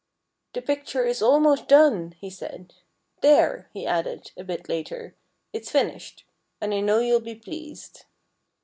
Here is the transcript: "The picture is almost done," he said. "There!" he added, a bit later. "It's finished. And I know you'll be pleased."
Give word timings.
"The 0.53 0.63
picture 0.63 1.05
is 1.05 1.21
almost 1.21 1.67
done," 1.67 2.13
he 2.17 2.31
said. 2.31 2.73
"There!" 3.21 3.69
he 3.71 3.85
added, 3.85 4.31
a 4.35 4.43
bit 4.43 4.67
later. 4.67 5.13
"It's 5.53 5.69
finished. 5.69 6.25
And 6.59 6.73
I 6.73 6.79
know 6.79 6.97
you'll 6.97 7.19
be 7.19 7.35
pleased." 7.35 8.05